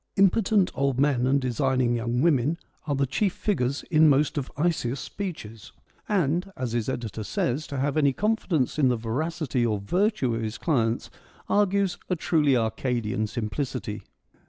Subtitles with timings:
[0.15, 2.57] Impotent old men and designing young women
[2.87, 5.73] are the chief figures in most of Isaeus' speeches;
[6.09, 8.87] and, iqo FEMINISM IN GREEK LITERATURE as his editor says, to have any confidence in
[8.87, 11.11] the veracity or virtue of his clients
[11.47, 14.01] argues a truly Arcadian simplicity.